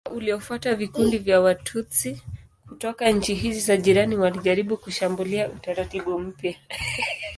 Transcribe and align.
Mwaka 0.05 0.15
uliofuata 0.17 0.75
vikundi 0.75 1.17
vya 1.17 1.41
Watutsi 1.41 2.21
kutoka 2.67 3.11
nchi 3.11 3.35
hizi 3.35 3.59
za 3.59 3.77
jirani 3.77 4.15
walijaribu 4.17 4.77
kushambulia 4.77 5.49
utaratibu 5.49 6.19
mpya. 6.19 6.55